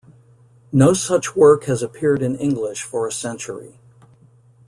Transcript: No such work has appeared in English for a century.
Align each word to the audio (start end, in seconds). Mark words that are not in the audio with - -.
No 0.73 0.95
such 0.95 1.35
work 1.35 1.65
has 1.65 1.83
appeared 1.83 2.23
in 2.23 2.35
English 2.35 2.81
for 2.81 3.05
a 3.07 3.11
century. 3.11 3.77